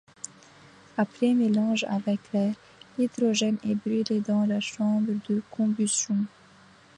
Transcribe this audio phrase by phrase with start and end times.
[0.97, 2.55] Après mélange avec l'air,
[2.97, 6.25] l'hydrogène est brûlé dans la chambre de combustion.